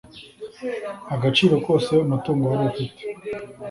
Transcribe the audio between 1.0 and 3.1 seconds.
agaciro kose umutungo wari ufite